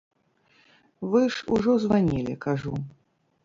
Вы 1.11 1.21
ж 1.35 1.43
ужо 1.57 1.77
званілі, 1.87 2.41
кажу. 2.49 2.75